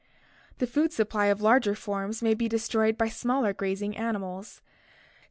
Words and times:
The 0.57 0.65
food 0.65 0.91
supply 0.91 1.27
of 1.27 1.43
larger 1.43 1.75
forms 1.75 2.23
may 2.23 2.33
be 2.33 2.49
destroyed 2.49 2.97
by 2.97 3.07
smaller 3.09 3.53
grazing 3.53 3.91
mammals. 3.91 4.53
St. 4.55 4.63